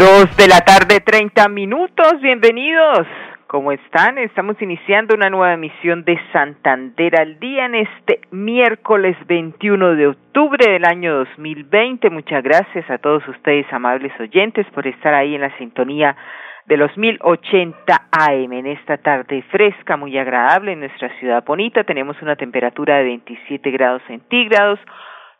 [0.00, 2.22] Dos de la tarde, treinta minutos.
[2.22, 3.06] Bienvenidos.
[3.46, 4.16] ¿Cómo están?
[4.16, 10.72] Estamos iniciando una nueva emisión de Santander al día en este miércoles 21 de octubre
[10.72, 12.08] del año 2020.
[12.08, 16.16] Muchas gracias a todos ustedes, amables oyentes, por estar ahí en la sintonía
[16.64, 21.84] de los 1080 AM en esta tarde fresca, muy agradable en nuestra ciudad bonita.
[21.84, 24.80] Tenemos una temperatura de 27 grados centígrados.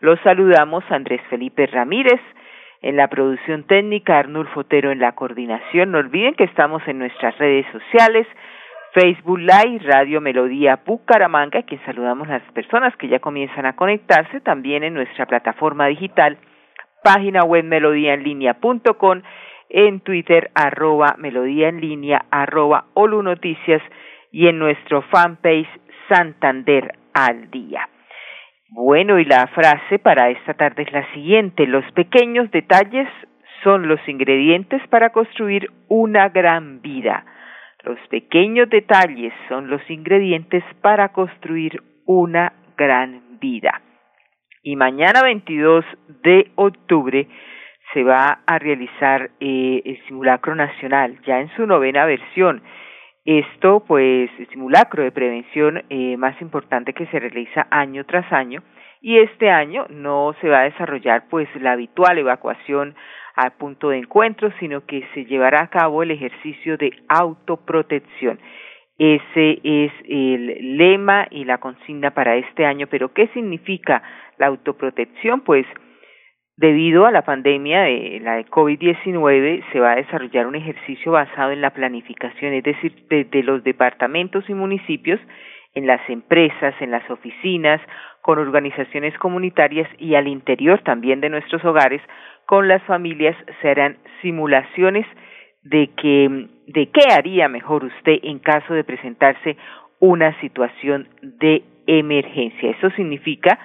[0.01, 2.21] Los saludamos Andrés Felipe Ramírez
[2.83, 5.93] en la producción técnica, Arnulfo Fotero en la coordinación.
[5.93, 8.27] No olviden que estamos en nuestras redes sociales,
[8.93, 14.41] Facebook Live, Radio Melodía Bucaramanga, quien saludamos a las personas que ya comienzan a conectarse,
[14.41, 16.39] también en nuestra plataforma digital,
[17.05, 19.23] página web melodíaenlínea.com,
[19.69, 23.83] en Twitter, arroba melodía en línea, arroba Olu Noticias
[24.33, 25.69] y en nuestro fanpage
[26.09, 27.90] Santander al Día.
[28.73, 31.67] Bueno, y la frase para esta tarde es la siguiente.
[31.67, 33.09] Los pequeños detalles
[33.65, 37.25] son los ingredientes para construir una gran vida.
[37.83, 43.81] Los pequeños detalles son los ingredientes para construir una gran vida.
[44.63, 45.85] Y mañana 22
[46.23, 47.27] de octubre
[47.93, 52.63] se va a realizar eh, el simulacro nacional, ya en su novena versión.
[53.31, 58.65] Esto, pues, simulacro de prevención eh, más importante que se realiza año tras año
[59.01, 62.97] y este año no se va a desarrollar pues la habitual evacuación
[63.37, 68.41] al punto de encuentro, sino que se llevará a cabo el ejercicio de autoprotección.
[68.99, 74.03] Ese es el lema y la consigna para este año, pero ¿qué significa
[74.39, 75.43] la autoprotección?
[75.43, 75.67] Pues
[76.61, 81.53] Debido a la pandemia de la de COVID-19, se va a desarrollar un ejercicio basado
[81.53, 85.19] en la planificación, es decir, desde los departamentos y municipios,
[85.73, 87.81] en las empresas, en las oficinas,
[88.21, 92.03] con organizaciones comunitarias y al interior también de nuestros hogares,
[92.45, 95.07] con las familias, se harán simulaciones
[95.63, 99.57] de que de qué haría mejor usted en caso de presentarse
[99.99, 102.73] una situación de emergencia.
[102.73, 103.59] Eso significa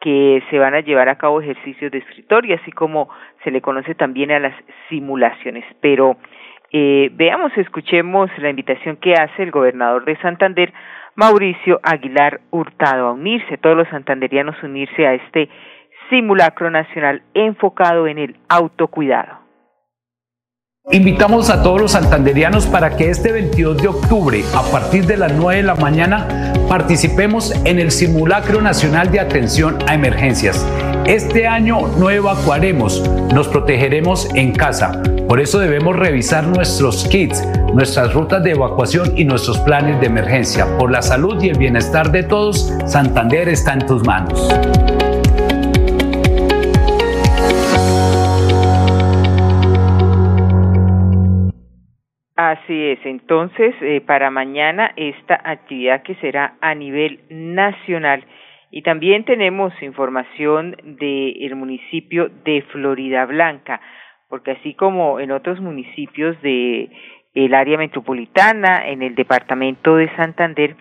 [0.00, 3.08] que se van a llevar a cabo ejercicios de escritorio, así como
[3.44, 4.54] se le conoce también a las
[4.88, 5.64] simulaciones.
[5.80, 6.16] Pero
[6.72, 10.72] eh, veamos, escuchemos la invitación que hace el gobernador de Santander,
[11.16, 15.48] Mauricio Aguilar Hurtado, a unirse, todos los santanderianos unirse a este
[16.08, 19.49] simulacro nacional enfocado en el autocuidado.
[20.92, 25.30] Invitamos a todos los santanderianos para que este 22 de octubre, a partir de las
[25.30, 30.66] 9 de la mañana, participemos en el Simulacro Nacional de Atención a Emergencias.
[31.04, 35.00] Este año no evacuaremos, nos protegeremos en casa.
[35.28, 40.66] Por eso debemos revisar nuestros kits, nuestras rutas de evacuación y nuestros planes de emergencia.
[40.78, 44.48] Por la salud y el bienestar de todos, Santander está en tus manos.
[52.50, 58.24] Así es, entonces eh, para mañana esta actividad que será a nivel nacional.
[58.72, 63.80] Y también tenemos información del municipio de Florida Blanca,
[64.28, 66.90] porque así como en otros municipios de
[67.34, 70.74] el área metropolitana, en el departamento de Santander,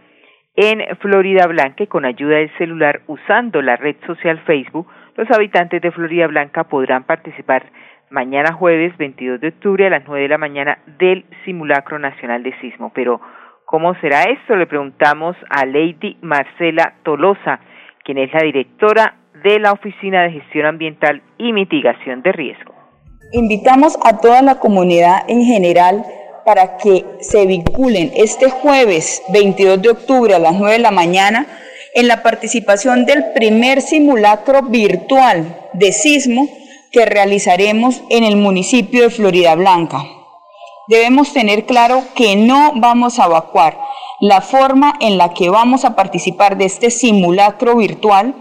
[0.56, 5.92] en Florida Blanca, con ayuda del celular usando la red social Facebook, los habitantes de
[5.92, 7.72] Florida Blanca podrán participar
[8.10, 12.58] mañana jueves 22 de octubre a las 9 de la mañana del simulacro nacional de
[12.60, 12.92] sismo.
[12.94, 13.22] Pero,
[13.66, 14.56] ¿cómo será esto?
[14.56, 17.60] Le preguntamos a Lady Marcela Tolosa,
[18.04, 22.74] quien es la directora de la Oficina de Gestión Ambiental y Mitigación de Riesgo.
[23.32, 26.04] Invitamos a toda la comunidad en general
[26.46, 31.46] para que se vinculen este jueves 22 de octubre a las 9 de la mañana
[31.94, 36.48] en la participación del primer simulacro virtual de sismo
[36.92, 40.06] que realizaremos en el municipio de Florida Blanca.
[40.88, 43.80] Debemos tener claro que no vamos a evacuar.
[44.20, 48.36] La forma en la que vamos a participar de este simulacro virtual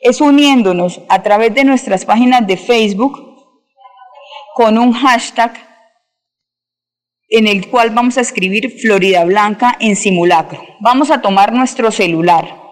[0.00, 3.32] es uniéndonos a través de nuestras páginas de Facebook
[4.54, 5.54] con un hashtag
[7.28, 10.62] en el cual vamos a escribir Florida Blanca en simulacro.
[10.80, 12.62] Vamos a tomar nuestro celular,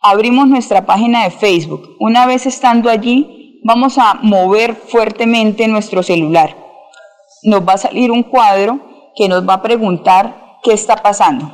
[0.00, 1.96] abrimos nuestra página de Facebook.
[1.98, 3.35] Una vez estando allí,
[3.66, 6.56] vamos a mover fuertemente nuestro celular.
[7.42, 11.52] Nos va a salir un cuadro que nos va a preguntar qué está pasando.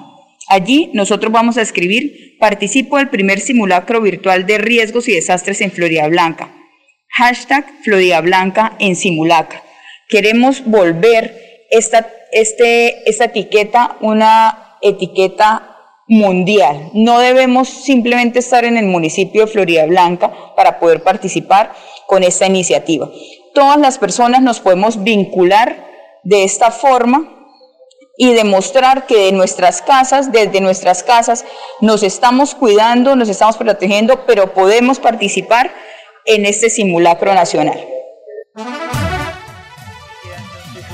[0.49, 5.73] Allí nosotros vamos a escribir, participo del primer simulacro virtual de riesgos y desastres en
[5.73, 6.55] Florida Blanca.
[7.09, 9.61] Hashtag Florida Blanca en simulacro.
[10.11, 11.35] Queremos volver
[11.71, 15.73] esta, este, esta etiqueta una etiqueta
[16.09, 16.91] mundial.
[16.93, 21.73] No debemos simplemente estar en el municipio de Florida Blanca para poder participar
[22.13, 23.09] con esta iniciativa.
[23.55, 25.77] Todas las personas nos podemos vincular
[26.25, 27.25] de esta forma
[28.19, 31.47] y demostrar que de nuestras casas, desde nuestras casas,
[31.81, 35.71] nos estamos cuidando, nos estamos protegiendo, pero podemos participar
[36.27, 37.81] en este simulacro nacional.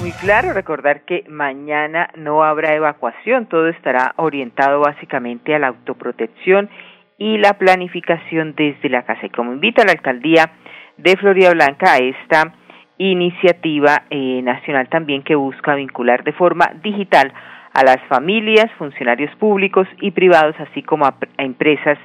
[0.00, 6.70] Muy claro, recordar que mañana no habrá evacuación, todo estará orientado básicamente a la autoprotección
[7.18, 9.26] y la planificación desde la casa.
[9.26, 10.52] Y como invita la alcaldía
[10.98, 12.54] de Florida Blanca a esta
[12.98, 17.32] iniciativa eh, nacional también que busca vincular de forma digital
[17.72, 21.98] a las familias, funcionarios públicos y privados, así como a, empresas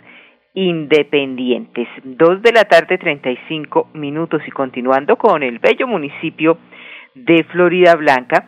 [0.54, 1.88] independientes.
[2.04, 6.60] Dos de la tarde, treinta y cinco minutos y continuando con el bello municipio
[7.16, 8.46] de Florida Blanca,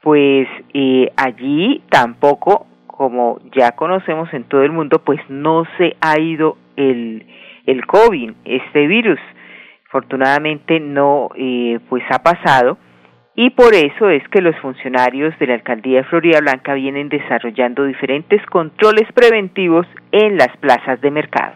[0.00, 6.20] pues eh, allí tampoco, como ya conocemos en todo el mundo, pues no se ha
[6.20, 7.26] ido el,
[7.66, 9.18] el COVID, este virus.
[9.90, 12.78] Afortunadamente no eh, pues ha pasado
[13.34, 17.82] y por eso es que los funcionarios de la alcaldía de Florida Blanca vienen desarrollando
[17.84, 21.54] diferentes controles preventivos en las plazas de mercado.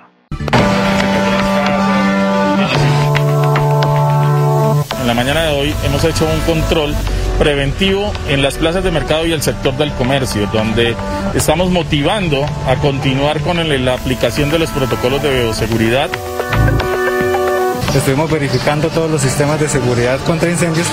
[5.01, 6.93] En la mañana de hoy hemos hecho un control
[7.39, 10.97] preventivo en las plazas de mercado y el sector del comercio, donde
[11.37, 16.11] estamos motivando a continuar con la aplicación de los protocolos de bioseguridad.
[17.95, 20.87] Estuvimos verificando todos los sistemas de seguridad contra incendios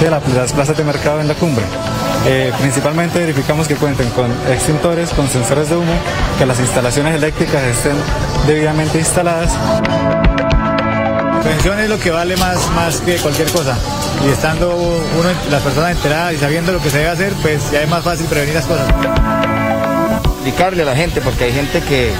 [0.00, 1.64] de las plazas de mercado en la cumbre.
[2.26, 5.94] Eh, principalmente verificamos que cuenten con extintores, con sensores de humo,
[6.38, 7.96] que las instalaciones eléctricas estén
[8.46, 9.52] debidamente instaladas.
[11.42, 13.76] Prevención es lo que vale más, más que cualquier cosa.
[14.24, 17.82] Y estando uno, las personas enteradas y sabiendo lo que se debe hacer, pues ya
[17.82, 18.86] es más fácil prevenir las cosas.
[20.42, 22.10] Explicarle a la gente, porque hay gente que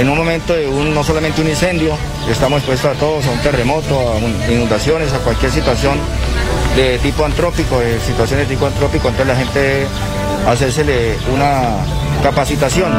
[0.00, 1.92] en un momento de un, no solamente un incendio,
[2.26, 5.98] estamos expuestos a todos, a un terremoto, a inundaciones, a cualquier situación
[6.74, 9.84] de tipo antrópico, de situaciones de tipo antrópico, entonces la gente
[10.48, 11.76] hacérsele una
[12.22, 12.90] capacitación.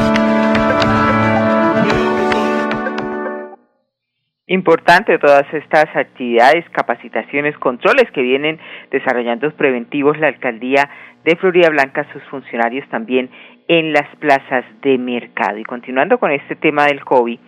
[4.50, 8.58] Importante todas estas actividades, capacitaciones, controles que vienen
[8.90, 10.88] desarrollando preventivos la alcaldía
[11.24, 13.28] de Florida Blanca, sus funcionarios también
[13.68, 15.58] en las plazas de mercado.
[15.58, 17.38] Y continuando con este tema del COVID,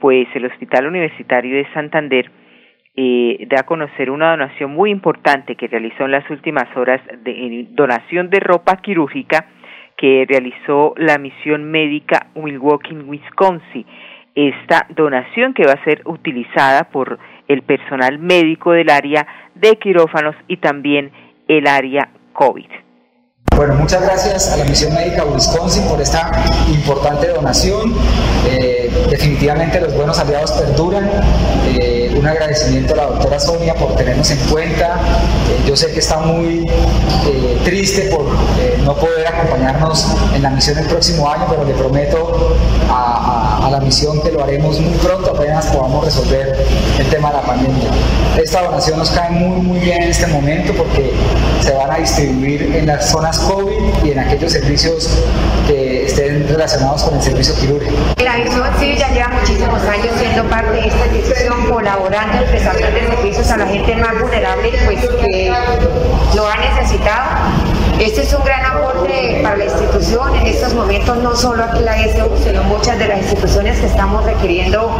[0.00, 2.30] pues el Hospital Universitario de Santander
[2.96, 7.66] eh, da a conocer una donación muy importante que realizó en las últimas horas de
[7.70, 9.46] donación de ropa quirúrgica
[9.96, 13.86] que realizó la misión médica Milwaukee, Wisconsin.
[14.34, 17.18] Esta donación que va a ser utilizada por
[17.48, 21.10] el personal médico del área de quirófanos y también
[21.48, 22.89] el área COVID.
[23.56, 26.30] Bueno, muchas gracias a la Misión Médica Wisconsin por esta
[26.68, 27.94] importante donación.
[28.46, 31.10] Eh, definitivamente los buenos aliados perduran.
[31.66, 35.00] Eh, un agradecimiento a la doctora Sonia por tenernos en cuenta.
[35.50, 36.70] Eh, yo sé que está muy
[37.64, 38.24] triste por
[38.82, 42.56] no poder acompañarnos en la misión el próximo año, pero le prometo
[42.90, 46.66] a, a la misión que lo haremos muy pronto, apenas podamos resolver
[46.98, 47.90] el tema de la pandemia.
[48.42, 51.12] Esta donación nos cae muy, muy bien en este momento porque
[51.60, 55.08] se van a distribuir en las zonas COVID y en aquellos servicios
[55.66, 57.96] que estén relacionados con el servicio quirúrgico.
[58.22, 62.94] La visión sí ya lleva muchísimos años siendo parte de esta institución, colaborando en prestación
[62.94, 65.52] de servicios a la gente más vulnerable pues, que
[66.34, 67.69] lo ha necesitado.
[67.98, 71.96] Este es un gran aporte para la institución en estos momentos, no solo aquí la
[72.02, 74.90] ESO, sino muchas de las instituciones que estamos requiriendo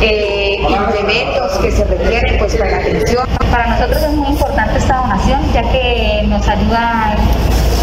[0.00, 3.26] eh, implementos que se requieren pues para la atención.
[3.50, 7.16] Para nosotros es muy importante esta donación ya que nos ayuda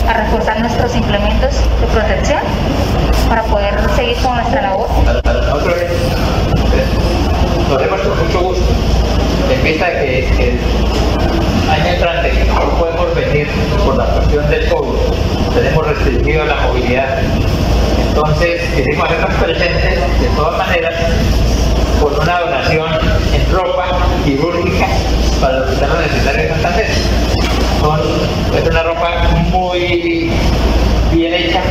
[0.08, 2.40] a reforzar nuestros implementos de protección
[3.30, 4.88] para poder seguir con nuestra labor.
[7.70, 8.64] Lo hacemos con mucho gusto,
[9.46, 13.48] de que el año entrante no podemos venir
[13.86, 17.20] por la cuestión del COVID, tenemos restringido la movilidad.
[18.08, 20.94] Entonces, queremos hacernos presentes de todas maneras
[22.02, 22.88] con una donación
[23.34, 23.86] en ropa
[24.24, 24.88] quirúrgica
[25.42, 26.88] para los hospitales necesarios de Santander.
[27.80, 28.00] Son,
[28.58, 29.10] es una ropa
[29.52, 30.32] muy
[31.12, 31.62] bien hecha,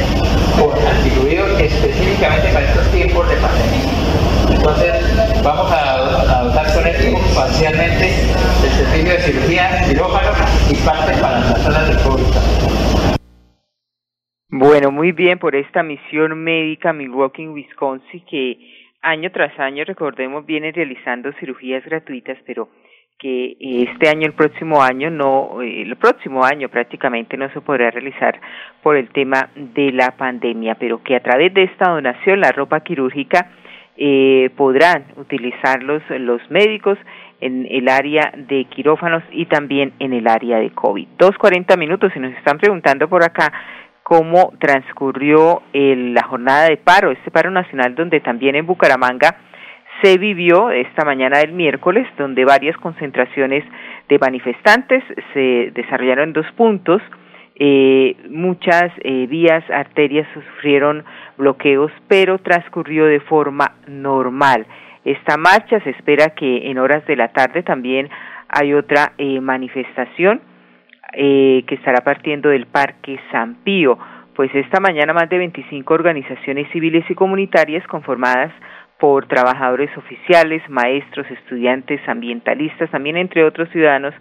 [0.58, 4.35] con antiluidos específicamente para estos tiempos de pandemia.
[4.66, 7.06] Entonces, vamos a, dotar con esto
[7.36, 10.32] parcialmente el servicio de cirugía, quirófano
[10.68, 12.26] y parte para las salas de COVID.
[14.50, 18.58] Bueno, muy bien por esta misión médica Milwaukee, Wisconsin, que
[19.02, 22.68] año tras año, recordemos, viene realizando cirugías gratuitas, pero
[23.20, 28.40] que este año, el próximo año, no, el próximo año prácticamente no se podrá realizar
[28.82, 32.80] por el tema de la pandemia, pero que a través de esta donación, la ropa
[32.80, 33.52] quirúrgica,
[33.96, 36.98] eh, podrán utilizarlos los médicos
[37.40, 41.08] en el área de quirófanos y también en el área de COVID.
[41.18, 43.52] Dos cuarenta minutos y nos están preguntando por acá
[44.02, 49.36] cómo transcurrió la jornada de paro, este paro nacional donde también en Bucaramanga
[50.02, 53.64] se vivió esta mañana del miércoles, donde varias concentraciones
[54.08, 57.02] de manifestantes se desarrollaron en dos puntos.
[57.58, 61.04] Eh, muchas eh, vías, arterias sufrieron
[61.38, 64.66] bloqueos, pero transcurrió de forma normal.
[65.04, 68.10] Esta marcha se espera que en horas de la tarde también
[68.48, 70.40] hay otra eh, manifestación
[71.12, 73.98] eh, que estará partiendo del Parque San Pío.
[74.34, 78.52] Pues esta mañana más de 25 organizaciones civiles y comunitarias conformadas
[78.98, 84.14] por trabajadores oficiales, maestros, estudiantes, ambientalistas, también entre otros ciudadanos,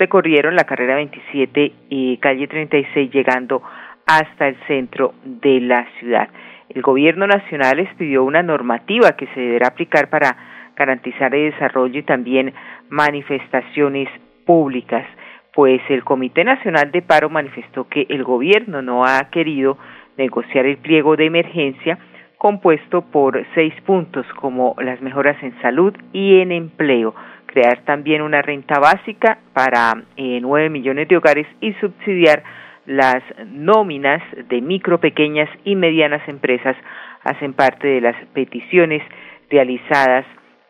[0.00, 3.62] recorrieron la carrera 27 y calle 36 llegando
[4.06, 6.30] hasta el centro de la ciudad.
[6.70, 10.36] El gobierno nacional les pidió una normativa que se deberá aplicar para
[10.74, 12.54] garantizar el desarrollo y también
[12.88, 14.08] manifestaciones
[14.46, 15.06] públicas,
[15.52, 19.76] pues el Comité Nacional de Paro manifestó que el gobierno no ha querido
[20.16, 21.98] negociar el pliego de emergencia
[22.38, 27.14] compuesto por seis puntos como las mejoras en salud y en empleo,
[27.50, 32.42] crear también una renta básica para eh, nueve millones de hogares y subsidiar
[32.86, 36.76] las nóminas de micro, pequeñas y medianas empresas.
[37.24, 39.02] Hacen parte de las peticiones
[39.50, 40.24] realizadas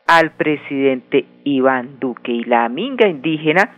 [0.06, 2.32] al presidente Iván Duque.
[2.32, 3.70] Y la minga indígena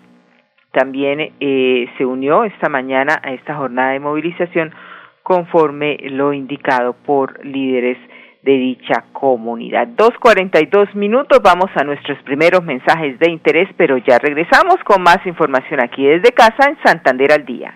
[0.70, 4.72] también eh, se unió esta mañana a esta jornada de movilización
[5.22, 7.98] conforme lo indicado por líderes
[8.42, 9.86] de dicha comunidad.
[9.88, 14.76] Dos cuarenta y dos minutos, vamos a nuestros primeros mensajes de interés, pero ya regresamos
[14.84, 17.74] con más información aquí desde casa en Santander al día.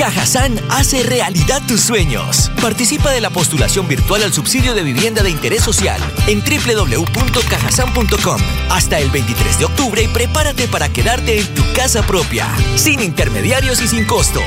[0.00, 2.50] Cajazán hace realidad tus sueños.
[2.62, 8.40] Participa de la postulación virtual al subsidio de vivienda de interés social en www.cajasan.com
[8.70, 13.82] hasta el 23 de octubre y prepárate para quedarte en tu casa propia, sin intermediarios
[13.82, 14.40] y sin costo.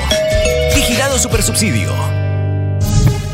[0.76, 2.23] Vigilado Supersubsidio.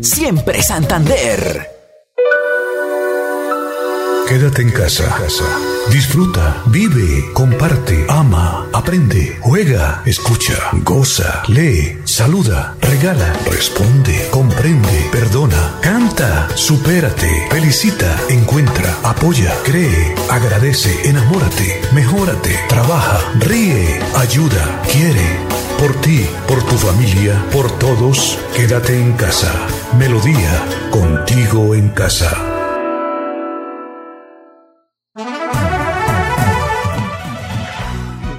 [0.00, 1.70] Siempre Santander.
[4.28, 5.04] Quédate en casa.
[5.90, 16.48] Disfruta, vive, comparte, ama, aprende, juega, escucha, goza, lee, saluda, regala, responde, comprende, perdona, canta,
[16.56, 25.55] supérate, felicita, encuentra, apoya, cree, agradece, enamórate, mejórate, trabaja, ríe, ayuda, quiere.
[25.78, 29.52] Por ti, por tu familia, por todos, quédate en casa.
[29.98, 32.32] Melodía, contigo en casa.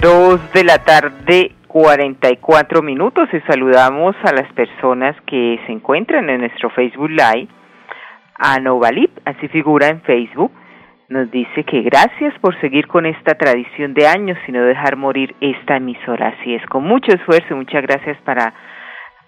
[0.02, 6.40] Dos de la tarde, 44 minutos y saludamos a las personas que se encuentran en
[6.42, 7.50] nuestro Facebook Live.
[8.40, 10.52] A Novalip, así figura en Facebook,
[11.10, 15.36] nos dice que gracias por seguir con esta tradición de años y no dejar morir
[15.40, 16.36] esta emisora.
[16.40, 18.54] Así es, con mucho esfuerzo muchas gracias para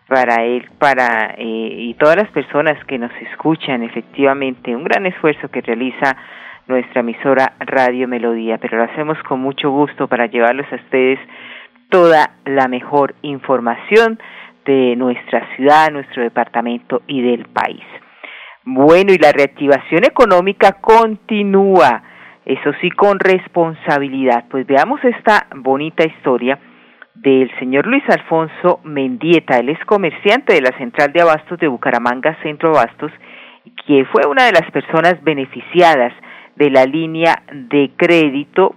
[0.08, 5.50] para él, para eh, y todas las personas que nos escuchan, efectivamente, un gran esfuerzo
[5.50, 6.18] que realiza
[6.68, 11.20] nuestra emisora Radio Melodía, pero lo hacemos con mucho gusto para llevarles a ustedes
[11.90, 14.20] toda la mejor información
[14.66, 17.84] de nuestra ciudad, nuestro departamento y del país.
[18.72, 22.04] Bueno, y la reactivación económica continúa,
[22.46, 24.46] eso sí, con responsabilidad.
[24.48, 26.60] Pues veamos esta bonita historia
[27.16, 29.58] del señor Luis Alfonso Mendieta.
[29.58, 33.12] Él es comerciante de la Central de Abastos de Bucaramanga, Centro Abastos,
[33.88, 36.14] que fue una de las personas beneficiadas
[36.56, 38.76] de la línea de crédito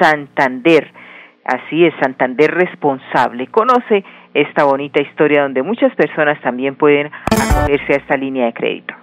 [0.00, 0.90] Santander.
[1.44, 3.48] Así es, Santander responsable.
[3.48, 8.94] Conoce esta bonita historia donde muchas personas también pueden acogerse a esta línea de crédito.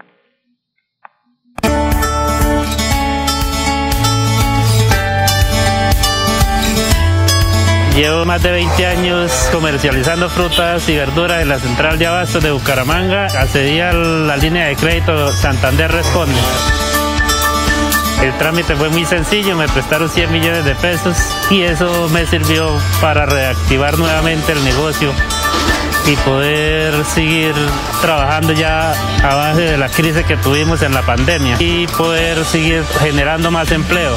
[8.01, 12.49] Llevo más de 20 años comercializando frutas y verduras en la central de abastos de
[12.49, 13.25] Bucaramanga.
[13.25, 16.33] Accedí a la línea de crédito Santander Responde.
[18.23, 21.15] El trámite fue muy sencillo, me prestaron 100 millones de pesos
[21.51, 25.13] y eso me sirvió para reactivar nuevamente el negocio
[26.07, 27.53] y poder seguir
[28.01, 32.83] trabajando ya a base de la crisis que tuvimos en la pandemia y poder seguir
[32.99, 34.15] generando más empleo.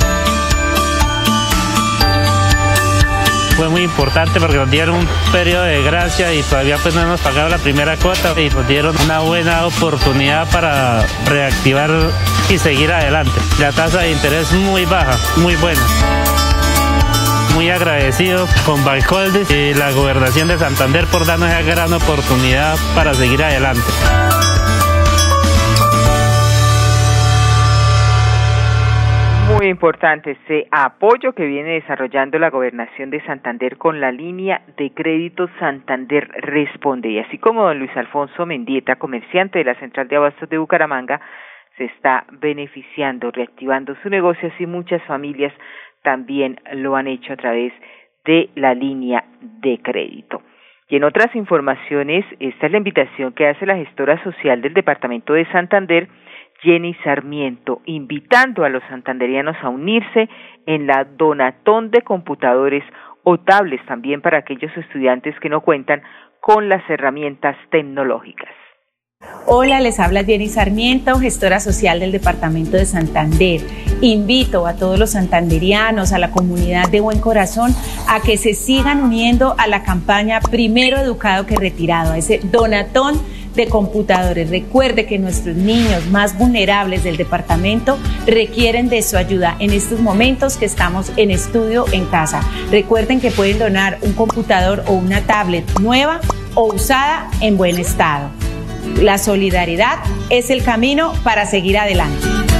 [3.56, 7.20] Fue muy importante porque nos dieron un periodo de gracia y todavía pues no hemos
[7.20, 11.90] pagado la primera cuota y nos dieron una buena oportunidad para reactivar
[12.48, 13.32] y seguir adelante.
[13.58, 15.80] La tasa de interés muy baja, muy buena.
[17.54, 23.14] Muy agradecido con Balcoldes y la gobernación de Santander por darnos esa gran oportunidad para
[23.14, 23.82] seguir adelante.
[29.74, 35.48] Importante ese apoyo que viene desarrollando la gobernación de Santander con la línea de crédito
[35.58, 37.08] Santander Responde.
[37.08, 41.20] Y así como don Luis Alfonso Mendieta, comerciante de la Central de Abastos de Bucaramanga,
[41.76, 45.52] se está beneficiando, reactivando su negocio, así muchas familias
[46.02, 47.72] también lo han hecho a través
[48.24, 50.40] de la línea de crédito.
[50.88, 55.32] Y en otras informaciones, esta es la invitación que hace la gestora social del Departamento
[55.32, 56.06] de Santander,
[56.62, 60.28] Jenny Sarmiento, invitando a los santanderianos a unirse
[60.66, 62.84] en la donatón de computadores
[63.22, 66.02] o tablets también para aquellos estudiantes que no cuentan
[66.40, 68.50] con las herramientas tecnológicas.
[69.46, 73.60] Hola, les habla Jenny Sarmiento, gestora social del Departamento de Santander.
[74.00, 77.70] Invito a todos los santanderianos, a la comunidad de buen corazón,
[78.08, 83.14] a que se sigan uniendo a la campaña Primero Educado que Retirado, a ese donatón
[83.54, 84.50] de computadores.
[84.50, 90.56] Recuerde que nuestros niños más vulnerables del departamento requieren de su ayuda en estos momentos
[90.56, 92.40] que estamos en estudio en casa.
[92.70, 96.20] Recuerden que pueden donar un computador o una tablet nueva
[96.54, 98.30] o usada en buen estado.
[99.00, 99.98] La solidaridad
[100.30, 102.53] es el camino para seguir adelante.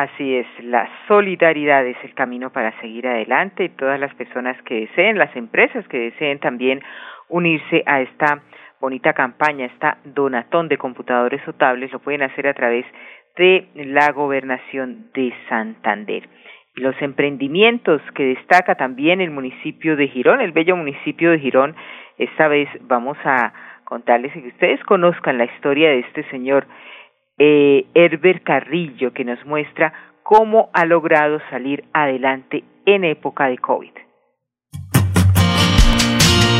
[0.00, 4.86] Así es, la solidaridad es el camino para seguir adelante y todas las personas que
[4.86, 6.80] deseen, las empresas que deseen también
[7.28, 8.40] unirse a esta
[8.80, 12.86] bonita campaña, esta donatón de computadores o tablets, lo pueden hacer a través
[13.36, 16.26] de la gobernación de Santander.
[16.76, 21.76] Los emprendimientos que destaca también el municipio de Girón, el bello municipio de Girón,
[22.16, 23.52] esta vez vamos a
[23.84, 26.66] contarles y que ustedes conozcan la historia de este señor
[27.42, 33.92] eh, Herbert Carrillo, que nos muestra cómo ha logrado salir adelante en época de COVID.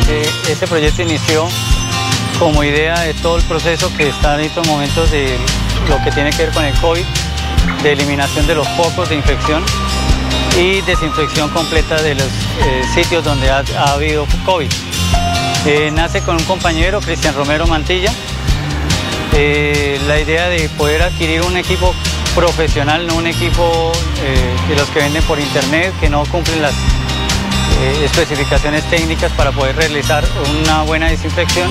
[0.09, 1.45] Eh, este proyecto inició
[2.39, 5.37] como idea de todo el proceso que está en estos momentos de
[5.91, 7.05] lo que tiene que ver con el COVID,
[7.83, 9.63] de eliminación de los focos de infección
[10.59, 14.71] y desinfección completa de los eh, sitios donde ha, ha habido COVID.
[15.67, 18.11] Eh, nace con un compañero, Cristian Romero Mantilla,
[19.33, 21.95] eh, la idea de poder adquirir un equipo
[22.35, 26.73] profesional, no un equipo eh, de los que venden por internet, que no cumplen las
[26.73, 30.25] eh, especificaciones técnicas para poder realizar
[30.63, 31.69] una buena desinfección.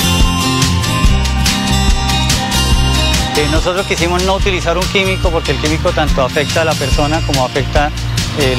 [3.51, 7.45] nosotros quisimos no utilizar un químico porque el químico tanto afecta a la persona como
[7.45, 7.89] afecta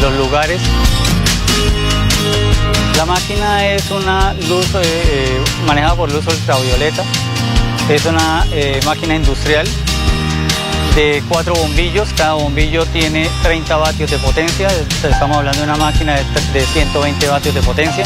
[0.00, 0.60] los lugares.
[2.96, 4.66] La máquina es una luz
[5.66, 7.04] manejada por luz ultravioleta
[7.90, 9.66] es una eh, máquina industrial
[10.94, 14.68] de cuatro bombillos, cada bombillo tiene 30 vatios de potencia,
[15.02, 16.16] estamos hablando de una máquina
[16.52, 18.04] de, 120 vatios de potencia,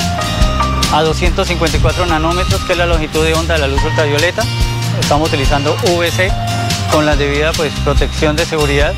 [0.90, 4.42] a 254 nanómetros que es la longitud de onda de la luz ultravioleta,
[4.98, 6.32] estamos utilizando VC
[6.90, 8.94] con la debida pues, protección de seguridad,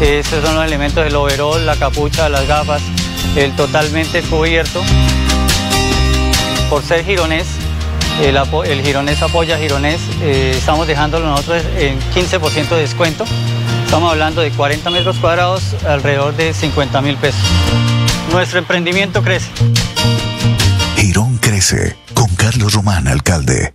[0.00, 2.80] esos son los elementos del overall, la capucha, las gafas,
[3.36, 4.82] el totalmente cubierto.
[6.70, 7.46] por ser gironés,
[8.20, 13.24] el, gironés apoya gironés, eh, estamos dejándolo nosotros en 15% de descuento.
[13.84, 17.42] Estamos hablando de 40 metros cuadrados, alrededor de 50 mil pesos.
[18.32, 19.50] Nuestro emprendimiento crece.
[20.96, 23.74] Girón crece con Carlos Román, alcalde.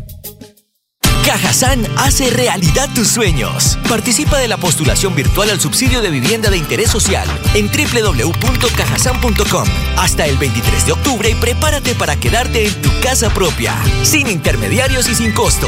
[1.25, 3.77] Cajazán hace realidad tus sueños.
[3.87, 10.25] Participa de la postulación virtual al subsidio de vivienda de interés social en www.cajasan.com hasta
[10.25, 15.15] el 23 de octubre y prepárate para quedarte en tu casa propia, sin intermediarios y
[15.15, 15.67] sin costo.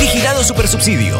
[0.00, 1.18] Vigilado Supersubsidio.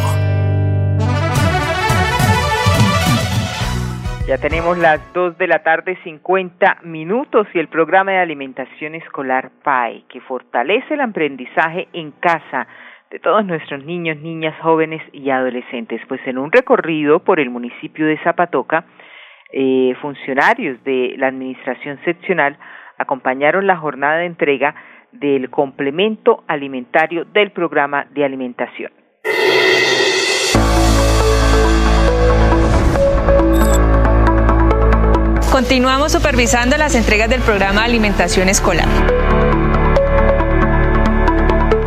[4.26, 9.50] Ya tenemos las 2 de la tarde, 50 minutos y el programa de alimentación escolar
[9.62, 12.66] PAE, que fortalece el aprendizaje en casa
[13.12, 16.00] de todos nuestros niños, niñas, jóvenes y adolescentes.
[16.08, 18.86] Pues en un recorrido por el municipio de Zapatoca,
[19.52, 22.58] eh, funcionarios de la administración seccional
[22.96, 24.74] acompañaron la jornada de entrega
[25.12, 28.90] del complemento alimentario del programa de alimentación.
[35.52, 38.88] Continuamos supervisando las entregas del programa de alimentación escolar.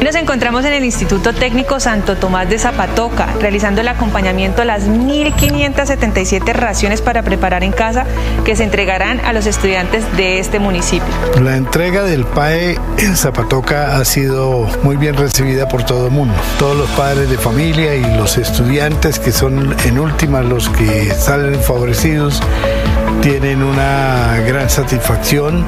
[0.06, 4.84] Nos encontramos en el Instituto Técnico Santo Tomás de Zapatoca, realizando el acompañamiento a las
[4.88, 8.06] 1.577 raciones para preparar en casa
[8.44, 11.08] que se entregarán a los estudiantes de este municipio.
[11.42, 16.36] La entrega del PAE en Zapatoca ha sido muy bien recibida por todo el mundo.
[16.60, 21.60] Todos los padres de familia y los estudiantes que son en última los que salen
[21.60, 22.44] favorecidos
[23.24, 25.66] tienen una gran satisfacción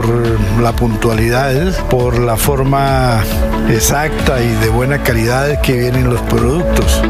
[0.00, 3.22] por la puntualidad, por la forma
[3.68, 7.02] exacta y de buena calidad que vienen los productos.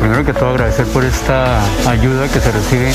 [0.00, 2.92] Primero que todo agradecer por esta ayuda que se recibe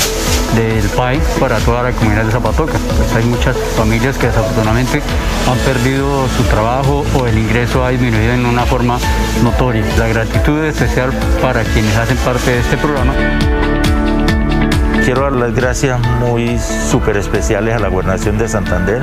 [0.56, 2.74] del país para toda la comunidad de Zapatoca.
[2.98, 5.00] Pues hay muchas familias que desafortunadamente
[5.50, 8.98] han perdido su trabajo o el ingreso ha disminuido en una forma
[9.42, 9.84] notoria.
[9.98, 13.14] La gratitud es especial para quienes hacen parte de este programa.
[15.04, 19.02] Quiero dar las gracias muy súper especiales a la Gobernación de Santander,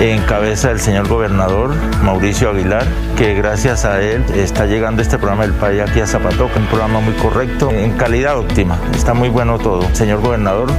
[0.00, 1.70] en cabeza del señor gobernador
[2.02, 2.84] Mauricio Aguilar,
[3.16, 6.98] que gracias a él está llegando este programa del país aquí a Zapatoca, un programa
[6.98, 8.78] muy correcto, en calidad óptima.
[8.96, 9.82] Está muy bueno todo.
[9.94, 10.72] Señor gobernador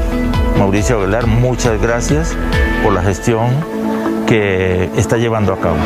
[0.59, 2.35] Mauricio Aguilar, muchas gracias
[2.83, 3.47] por la gestión
[4.27, 5.77] que está llevando a cabo.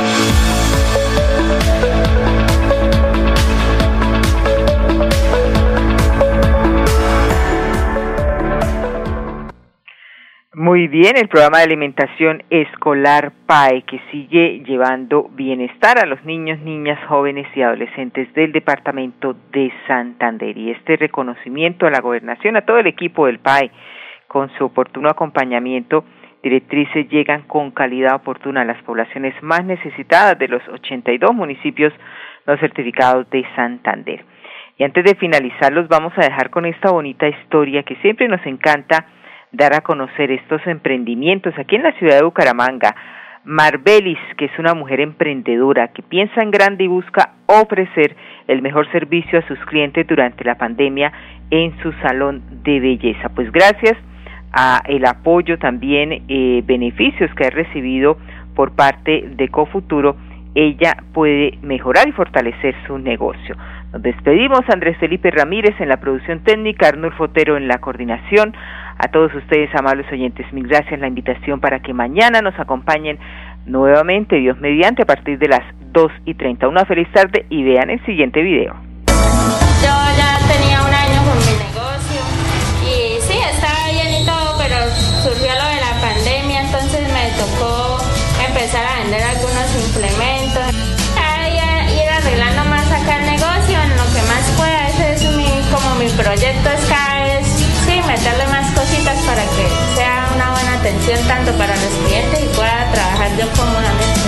[10.59, 16.57] Muy bien, el programa de alimentación escolar PAE que sigue llevando bienestar a los niños,
[16.61, 20.57] niñas, jóvenes y adolescentes del departamento de Santander.
[20.57, 23.69] Y este reconocimiento a la gobernación, a todo el equipo del PAE,
[24.27, 26.05] con su oportuno acompañamiento,
[26.41, 31.93] directrices llegan con calidad oportuna a las poblaciones más necesitadas de los 82 municipios
[32.47, 34.25] no certificados de Santander.
[34.79, 38.43] Y antes de finalizar, los vamos a dejar con esta bonita historia que siempre nos
[38.47, 39.05] encanta
[39.51, 42.95] dar a conocer estos emprendimientos aquí en la ciudad de Bucaramanga.
[43.43, 48.15] Marbelis, que es una mujer emprendedora que piensa en grande y busca ofrecer
[48.47, 51.13] el mejor servicio a sus clientes durante la pandemia
[51.49, 53.29] en su salón de belleza.
[53.29, 53.95] Pues gracias
[54.51, 58.17] a el apoyo también eh, beneficios que ha recibido
[58.53, 60.17] por parte de Cofuturo,
[60.55, 63.55] ella puede mejorar y fortalecer su negocio.
[63.93, 68.53] Nos despedimos, Andrés Felipe Ramírez en la producción técnica, Arnulfo Fotero en la coordinación.
[68.97, 73.17] A todos ustedes, amables oyentes, mil gracias la invitación para que mañana nos acompañen
[73.65, 75.61] nuevamente, Dios mediante, a partir de las
[75.93, 76.67] 2 y 30.
[76.67, 78.75] Una feliz tarde y vean el siguiente video.
[79.05, 82.21] Yo ya tenía un año con mi negocio
[82.83, 84.75] y sí, estaba bien y todo, pero
[85.23, 87.99] surgió lo de la pandemia, entonces me tocó
[88.49, 90.36] empezar a vender algunos implementos.
[96.27, 97.47] Proyecto es cada vez,
[97.85, 98.67] sí, meterle más
[99.25, 104.27] para que sea una buena atención tanto para los clientes y pueda trabajar yo cómodamente.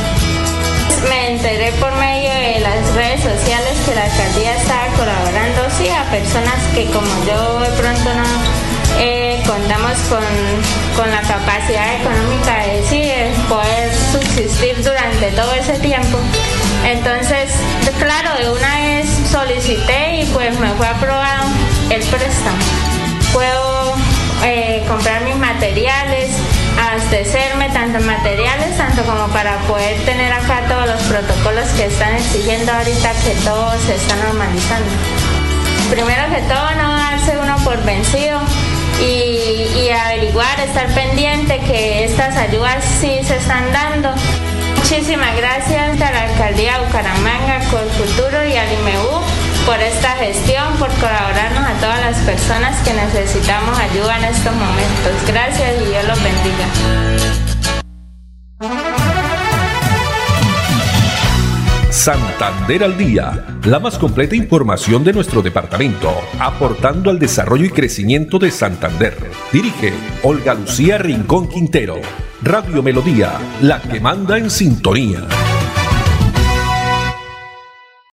[1.09, 6.03] Me enteré por medio de las redes sociales que la alcaldía estaba colaborando, sí, a
[6.09, 8.29] personas que como yo de pronto no
[8.99, 10.23] eh, contamos con,
[10.95, 13.12] con, la capacidad económica de, sí,
[13.49, 16.17] poder subsistir durante todo ese tiempo.
[16.85, 17.51] Entonces,
[17.99, 22.58] claro, de una vez solicité y pues me fue aprobado el préstamo.
[23.34, 23.93] Puedo
[24.43, 26.30] eh, comprar mis materiales,
[26.80, 32.71] abastecerme tanto materiales, tanto como para poder tener acá todos los protocolos que están exigiendo
[32.71, 34.89] ahorita que todo se está normalizando.
[35.89, 38.39] Primero que todo, no darse uno por vencido
[39.02, 44.10] y, averiguar, estar pendiente que estas ayudas sí se están dando.
[44.78, 50.89] Muchísimas gracias a la Alcaldía de Bucaramanga, Futuro y al IMEU por esta gestión, por
[50.95, 55.13] colaborarnos a todas las personas que necesitamos ayuda en estos momentos.
[55.27, 56.65] Gracias y Dios los bendiga.
[61.89, 68.39] Santander al Día, la más completa información de nuestro departamento, aportando al desarrollo y crecimiento
[68.39, 69.17] de Santander.
[69.51, 69.93] Dirige
[70.23, 71.95] Olga Lucía Rincón Quintero.
[72.41, 75.27] Radio Melodía, la que manda en sintonía.